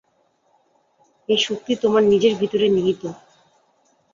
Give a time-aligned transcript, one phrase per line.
[1.29, 3.03] এই শক্তি তোমার নিজের ভিতরে নিহিত।